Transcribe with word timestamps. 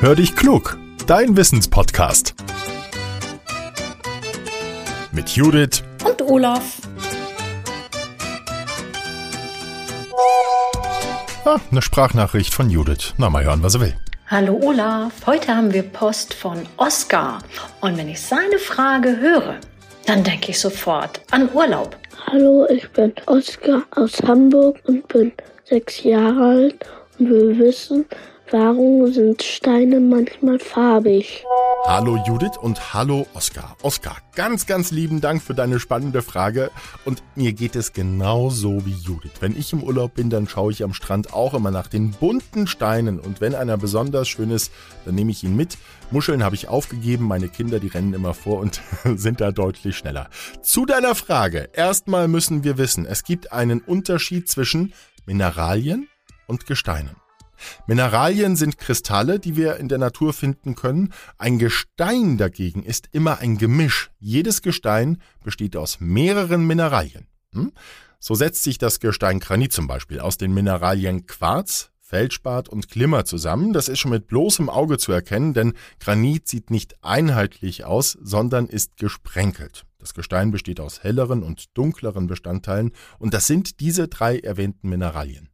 Hör 0.00 0.14
dich 0.14 0.36
klug, 0.36 0.78
dein 1.08 1.36
Wissenspodcast. 1.36 2.36
Mit 5.10 5.30
Judith 5.30 5.82
und 6.06 6.22
Olaf. 6.22 6.76
Ah, 11.44 11.58
eine 11.72 11.82
Sprachnachricht 11.82 12.54
von 12.54 12.70
Judith. 12.70 13.14
Na, 13.18 13.28
mal 13.28 13.42
hören, 13.42 13.64
was 13.64 13.74
er 13.74 13.80
will. 13.80 13.96
Hallo 14.28 14.60
Olaf, 14.62 15.14
heute 15.26 15.52
haben 15.56 15.72
wir 15.72 15.82
Post 15.82 16.32
von 16.32 16.64
Oskar. 16.76 17.40
Und 17.80 17.96
wenn 17.96 18.08
ich 18.08 18.20
seine 18.20 18.60
Frage 18.60 19.16
höre, 19.18 19.56
dann 20.06 20.22
denke 20.22 20.52
ich 20.52 20.60
sofort 20.60 21.22
an 21.32 21.48
Urlaub. 21.52 21.96
Hallo, 22.28 22.68
ich 22.70 22.88
bin 22.90 23.12
Oskar 23.26 23.82
aus 23.90 24.22
Hamburg 24.22 24.78
und 24.84 25.08
bin 25.08 25.32
sechs 25.64 26.04
Jahre 26.04 26.50
alt 26.50 26.86
und 27.18 27.30
will 27.30 27.58
wissen, 27.58 28.06
Warum 28.50 29.12
sind 29.12 29.42
Steine 29.42 30.00
manchmal 30.00 30.58
farbig? 30.58 31.44
Hallo 31.84 32.16
Judith 32.26 32.56
und 32.58 32.94
hallo 32.94 33.26
Oskar. 33.34 33.76
Oskar, 33.82 34.16
ganz, 34.34 34.64
ganz 34.64 34.90
lieben 34.90 35.20
Dank 35.20 35.42
für 35.42 35.54
deine 35.54 35.78
spannende 35.78 36.22
Frage. 36.22 36.70
Und 37.04 37.22
mir 37.34 37.52
geht 37.52 37.76
es 37.76 37.92
genauso 37.92 38.86
wie 38.86 38.94
Judith. 38.94 39.32
Wenn 39.40 39.54
ich 39.54 39.74
im 39.74 39.82
Urlaub 39.82 40.14
bin, 40.14 40.30
dann 40.30 40.48
schaue 40.48 40.72
ich 40.72 40.82
am 40.82 40.94
Strand 40.94 41.34
auch 41.34 41.52
immer 41.52 41.70
nach 41.70 41.88
den 41.88 42.12
bunten 42.12 42.66
Steinen. 42.66 43.20
Und 43.20 43.42
wenn 43.42 43.54
einer 43.54 43.76
besonders 43.76 44.28
schön 44.28 44.50
ist, 44.50 44.72
dann 45.04 45.14
nehme 45.14 45.30
ich 45.30 45.44
ihn 45.44 45.54
mit. 45.54 45.76
Muscheln 46.10 46.42
habe 46.42 46.54
ich 46.54 46.68
aufgegeben. 46.68 47.26
Meine 47.26 47.48
Kinder, 47.48 47.80
die 47.80 47.88
rennen 47.88 48.14
immer 48.14 48.32
vor 48.32 48.60
und 48.60 48.80
sind 49.04 49.42
da 49.42 49.52
deutlich 49.52 49.98
schneller. 49.98 50.30
Zu 50.62 50.86
deiner 50.86 51.14
Frage. 51.14 51.68
Erstmal 51.74 52.28
müssen 52.28 52.64
wir 52.64 52.78
wissen, 52.78 53.04
es 53.04 53.24
gibt 53.24 53.52
einen 53.52 53.80
Unterschied 53.80 54.48
zwischen 54.48 54.94
Mineralien 55.26 56.08
und 56.46 56.64
Gesteinen. 56.64 57.16
Mineralien 57.86 58.56
sind 58.56 58.78
Kristalle, 58.78 59.38
die 59.38 59.56
wir 59.56 59.76
in 59.76 59.88
der 59.88 59.98
Natur 59.98 60.32
finden 60.32 60.74
können. 60.74 61.12
Ein 61.36 61.58
Gestein 61.58 62.38
dagegen 62.38 62.82
ist 62.82 63.08
immer 63.12 63.38
ein 63.38 63.58
Gemisch. 63.58 64.10
Jedes 64.18 64.62
Gestein 64.62 65.18
besteht 65.44 65.76
aus 65.76 66.00
mehreren 66.00 66.66
Mineralien. 66.66 67.26
Hm? 67.52 67.72
So 68.20 68.34
setzt 68.34 68.64
sich 68.64 68.78
das 68.78 69.00
Gestein 69.00 69.38
Granit 69.40 69.72
zum 69.72 69.86
Beispiel 69.86 70.20
aus 70.20 70.38
den 70.38 70.52
Mineralien 70.52 71.26
Quarz, 71.26 71.90
Feldspat 72.00 72.68
und 72.68 72.88
Glimmer 72.88 73.24
zusammen. 73.24 73.72
Das 73.72 73.88
ist 73.88 73.98
schon 73.98 74.10
mit 74.10 74.26
bloßem 74.26 74.68
Auge 74.70 74.98
zu 74.98 75.12
erkennen, 75.12 75.52
denn 75.52 75.74
Granit 76.00 76.48
sieht 76.48 76.70
nicht 76.70 76.96
einheitlich 77.04 77.84
aus, 77.84 78.18
sondern 78.20 78.66
ist 78.66 78.96
gesprenkelt. 78.96 79.84
Das 79.98 80.14
Gestein 80.14 80.50
besteht 80.50 80.80
aus 80.80 81.02
helleren 81.02 81.42
und 81.42 81.76
dunkleren 81.76 82.26
Bestandteilen 82.26 82.92
und 83.18 83.34
das 83.34 83.46
sind 83.46 83.80
diese 83.80 84.08
drei 84.08 84.38
erwähnten 84.38 84.88
Mineralien. 84.88 85.50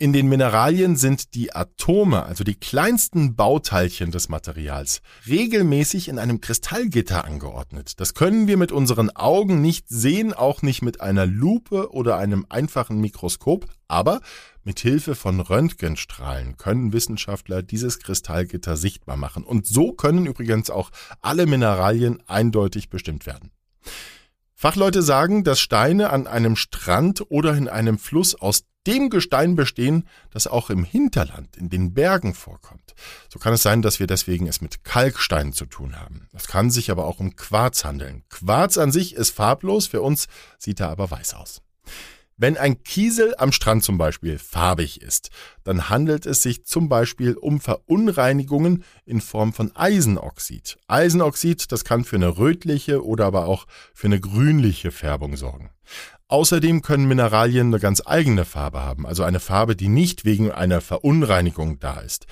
In 0.00 0.14
den 0.14 0.30
Mineralien 0.30 0.96
sind 0.96 1.34
die 1.34 1.54
Atome, 1.54 2.22
also 2.22 2.42
die 2.42 2.54
kleinsten 2.54 3.36
Bauteilchen 3.36 4.10
des 4.10 4.30
Materials, 4.30 5.02
regelmäßig 5.28 6.08
in 6.08 6.18
einem 6.18 6.40
Kristallgitter 6.40 7.26
angeordnet. 7.26 8.00
Das 8.00 8.14
können 8.14 8.46
wir 8.46 8.56
mit 8.56 8.72
unseren 8.72 9.10
Augen 9.10 9.60
nicht 9.60 9.90
sehen, 9.90 10.32
auch 10.32 10.62
nicht 10.62 10.80
mit 10.80 11.02
einer 11.02 11.26
Lupe 11.26 11.92
oder 11.92 12.16
einem 12.16 12.46
einfachen 12.48 12.98
Mikroskop, 13.02 13.66
aber 13.88 14.22
mit 14.64 14.80
Hilfe 14.80 15.14
von 15.14 15.38
Röntgenstrahlen 15.38 16.56
können 16.56 16.94
Wissenschaftler 16.94 17.62
dieses 17.62 17.98
Kristallgitter 17.98 18.78
sichtbar 18.78 19.18
machen. 19.18 19.44
Und 19.44 19.66
so 19.66 19.92
können 19.92 20.24
übrigens 20.24 20.70
auch 20.70 20.88
alle 21.20 21.44
Mineralien 21.44 22.22
eindeutig 22.26 22.88
bestimmt 22.88 23.26
werden. 23.26 23.50
Fachleute 24.54 25.02
sagen, 25.02 25.44
dass 25.44 25.60
Steine 25.60 26.08
an 26.08 26.26
einem 26.26 26.56
Strand 26.56 27.22
oder 27.30 27.54
in 27.54 27.68
einem 27.68 27.98
Fluss 27.98 28.34
aus 28.34 28.64
dem 28.86 29.10
Gestein 29.10 29.56
bestehen, 29.56 30.08
das 30.30 30.46
auch 30.46 30.70
im 30.70 30.84
Hinterland, 30.84 31.56
in 31.56 31.68
den 31.68 31.92
Bergen 31.92 32.34
vorkommt. 32.34 32.94
So 33.28 33.38
kann 33.38 33.52
es 33.52 33.62
sein, 33.62 33.82
dass 33.82 34.00
wir 34.00 34.06
deswegen 34.06 34.46
es 34.46 34.60
mit 34.60 34.84
Kalkstein 34.84 35.52
zu 35.52 35.66
tun 35.66 36.00
haben. 36.00 36.28
Es 36.32 36.46
kann 36.46 36.70
sich 36.70 36.90
aber 36.90 37.04
auch 37.06 37.20
um 37.20 37.36
Quarz 37.36 37.84
handeln. 37.84 38.24
Quarz 38.30 38.78
an 38.78 38.92
sich 38.92 39.14
ist 39.14 39.30
farblos, 39.30 39.86
für 39.86 40.02
uns 40.02 40.28
sieht 40.58 40.80
er 40.80 40.88
aber 40.88 41.10
weiß 41.10 41.34
aus. 41.34 41.62
Wenn 42.42 42.56
ein 42.56 42.82
Kiesel 42.84 43.34
am 43.36 43.52
Strand 43.52 43.84
zum 43.84 43.98
Beispiel 43.98 44.38
farbig 44.38 45.02
ist, 45.02 45.28
dann 45.62 45.90
handelt 45.90 46.24
es 46.24 46.40
sich 46.40 46.64
zum 46.64 46.88
Beispiel 46.88 47.34
um 47.34 47.60
Verunreinigungen 47.60 48.82
in 49.04 49.20
Form 49.20 49.52
von 49.52 49.76
Eisenoxid. 49.76 50.78
Eisenoxid, 50.88 51.70
das 51.70 51.84
kann 51.84 52.02
für 52.02 52.16
eine 52.16 52.38
rötliche 52.38 53.04
oder 53.04 53.26
aber 53.26 53.44
auch 53.44 53.66
für 53.92 54.06
eine 54.06 54.20
grünliche 54.20 54.90
Färbung 54.90 55.36
sorgen. 55.36 55.68
Außerdem 56.30 56.82
können 56.82 57.08
Mineralien 57.08 57.66
eine 57.66 57.80
ganz 57.80 58.02
eigene 58.06 58.44
Farbe 58.44 58.80
haben, 58.82 59.04
also 59.04 59.24
eine 59.24 59.40
Farbe, 59.40 59.74
die 59.74 59.88
nicht 59.88 60.24
wegen 60.24 60.52
einer 60.52 60.80
Verunreinigung 60.80 61.80
da 61.80 61.98
ist. 61.98 62.28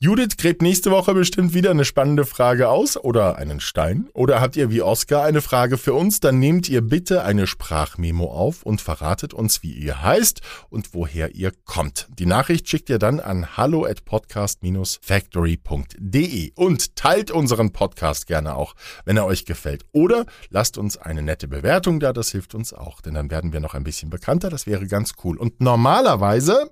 Judith 0.00 0.36
gräbt 0.36 0.62
nächste 0.62 0.92
Woche 0.92 1.12
bestimmt 1.12 1.54
wieder 1.54 1.72
eine 1.72 1.84
spannende 1.84 2.24
Frage 2.24 2.68
aus 2.68 2.96
oder 2.96 3.34
einen 3.34 3.58
Stein. 3.58 4.08
Oder 4.14 4.40
habt 4.40 4.56
ihr 4.56 4.70
wie 4.70 4.80
Oskar 4.80 5.24
eine 5.24 5.40
Frage 5.40 5.76
für 5.76 5.92
uns? 5.92 6.20
Dann 6.20 6.38
nehmt 6.38 6.68
ihr 6.68 6.82
bitte 6.82 7.24
eine 7.24 7.48
Sprachmemo 7.48 8.26
auf 8.26 8.62
und 8.62 8.80
verratet 8.80 9.34
uns, 9.34 9.64
wie 9.64 9.72
ihr 9.72 10.00
heißt 10.00 10.40
und 10.70 10.94
woher 10.94 11.34
ihr 11.34 11.50
kommt. 11.64 12.06
Die 12.16 12.26
Nachricht 12.26 12.68
schickt 12.68 12.88
ihr 12.90 13.00
dann 13.00 13.18
an 13.18 13.56
hallo 13.56 13.86
at 13.86 14.04
podcast-factory.de 14.04 16.52
und 16.54 16.94
teilt 16.94 17.32
unseren 17.32 17.72
Podcast 17.72 18.28
gerne 18.28 18.54
auch, 18.54 18.76
wenn 19.04 19.16
er 19.16 19.26
euch 19.26 19.46
gefällt. 19.46 19.84
Oder 19.90 20.26
lasst 20.48 20.78
uns 20.78 20.96
eine 20.96 21.22
nette 21.22 21.48
Bewertung 21.48 21.98
da, 21.98 22.12
das 22.12 22.30
hilft 22.30 22.54
uns 22.54 22.72
auch, 22.72 23.00
denn 23.00 23.14
dann 23.14 23.32
werden 23.32 23.52
wir 23.52 23.58
noch 23.58 23.74
ein 23.74 23.82
bisschen 23.82 24.10
bekannter. 24.10 24.48
Das 24.48 24.68
wäre 24.68 24.86
ganz 24.86 25.14
cool. 25.24 25.36
Und 25.36 25.60
normalerweise 25.60 26.70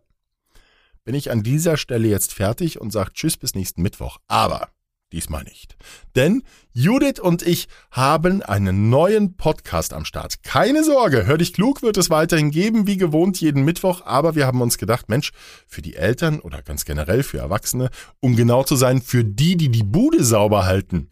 bin 1.07 1.15
ich 1.15 1.31
an 1.31 1.43
dieser 1.45 1.77
Stelle 1.77 2.09
jetzt 2.09 2.35
fertig 2.35 2.81
und 2.81 2.93
sage 2.93 3.13
Tschüss 3.15 3.37
bis 3.37 3.55
nächsten 3.55 3.81
Mittwoch. 3.81 4.19
Aber 4.27 4.71
diesmal 5.13 5.45
nicht. 5.45 5.77
Denn 6.17 6.43
Judith 6.73 7.21
und 7.21 7.47
ich 7.47 7.69
haben 7.93 8.43
einen 8.43 8.91
neuen 8.91 9.37
Podcast 9.37 9.95
am 9.95 10.05
Start. 10.05 10.43
Keine 10.43 10.83
Sorge, 10.83 11.25
hör 11.25 11.39
dich 11.39 11.53
klug 11.53 11.81
wird 11.81 11.97
es 11.97 12.11
weiterhin 12.11 12.51
geben, 12.51 12.89
wie 12.89 12.97
gewohnt 12.97 13.41
jeden 13.41 13.65
Mittwoch. 13.65 14.03
Aber 14.05 14.35
wir 14.35 14.49
haben 14.49 14.61
uns 14.61 14.79
gedacht, 14.79 15.09
Mensch, 15.09 15.31
für 15.69 15.81
die 15.81 15.95
Eltern 15.95 16.41
oder 16.41 16.61
ganz 16.61 16.85
generell 16.85 17.23
für 17.23 17.39
Erwachsene, 17.39 17.91
um 18.19 18.35
genau 18.35 18.65
zu 18.65 18.75
sein, 18.75 19.01
für 19.01 19.25
die, 19.25 19.57
die 19.57 19.71
die 19.71 19.85
Bude 19.85 20.25
sauber 20.25 20.67
halten, 20.67 21.09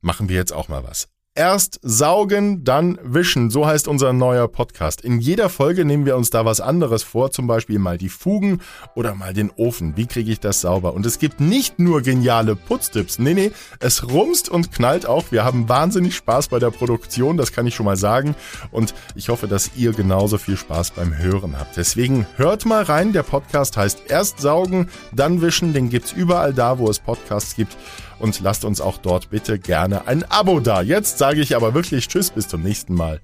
machen 0.00 0.28
wir 0.28 0.36
jetzt 0.36 0.52
auch 0.52 0.66
mal 0.68 0.82
was. 0.82 1.08
Erst 1.36 1.80
saugen, 1.82 2.64
dann 2.64 2.98
wischen. 3.02 3.50
So 3.50 3.66
heißt 3.66 3.88
unser 3.88 4.14
neuer 4.14 4.48
Podcast. 4.48 5.02
In 5.02 5.20
jeder 5.20 5.50
Folge 5.50 5.84
nehmen 5.84 6.06
wir 6.06 6.16
uns 6.16 6.30
da 6.30 6.46
was 6.46 6.62
anderes 6.62 7.02
vor, 7.02 7.30
zum 7.30 7.46
Beispiel 7.46 7.78
mal 7.78 7.98
die 7.98 8.08
Fugen 8.08 8.62
oder 8.94 9.14
mal 9.14 9.34
den 9.34 9.50
Ofen. 9.54 9.98
Wie 9.98 10.06
kriege 10.06 10.32
ich 10.32 10.40
das 10.40 10.62
sauber? 10.62 10.94
Und 10.94 11.04
es 11.04 11.18
gibt 11.18 11.38
nicht 11.38 11.78
nur 11.78 12.00
geniale 12.00 12.56
Putztipps. 12.56 13.18
Nee, 13.18 13.34
nee, 13.34 13.50
es 13.80 14.10
rumst 14.10 14.48
und 14.48 14.72
knallt 14.72 15.04
auch. 15.04 15.24
Wir 15.30 15.44
haben 15.44 15.68
wahnsinnig 15.68 16.16
Spaß 16.16 16.48
bei 16.48 16.58
der 16.58 16.70
Produktion, 16.70 17.36
das 17.36 17.52
kann 17.52 17.66
ich 17.66 17.74
schon 17.74 17.84
mal 17.84 17.98
sagen. 17.98 18.34
Und 18.70 18.94
ich 19.14 19.28
hoffe, 19.28 19.46
dass 19.46 19.72
ihr 19.76 19.92
genauso 19.92 20.38
viel 20.38 20.56
Spaß 20.56 20.92
beim 20.92 21.18
Hören 21.18 21.58
habt. 21.58 21.76
Deswegen 21.76 22.26
hört 22.36 22.64
mal 22.64 22.82
rein. 22.82 23.12
Der 23.12 23.24
Podcast 23.24 23.76
heißt 23.76 24.04
Erst 24.08 24.40
saugen, 24.40 24.88
dann 25.12 25.42
wischen. 25.42 25.74
Den 25.74 25.90
gibt's 25.90 26.12
überall 26.12 26.54
da, 26.54 26.78
wo 26.78 26.88
es 26.88 26.98
Podcasts 26.98 27.56
gibt 27.56 27.76
und 28.18 28.40
lasst 28.40 28.64
uns 28.64 28.80
auch 28.80 28.98
dort 28.98 29.30
bitte 29.30 29.58
gerne 29.58 30.06
ein 30.06 30.24
Abo 30.30 30.60
da. 30.60 30.82
Jetzt 30.82 31.18
sage 31.26 31.40
ich 31.40 31.56
aber 31.56 31.74
wirklich 31.74 32.06
Tschüss, 32.06 32.30
bis 32.30 32.46
zum 32.46 32.62
nächsten 32.62 32.94
Mal. 32.94 33.20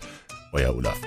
Euer 0.52 0.74
Olaf. 0.74 0.98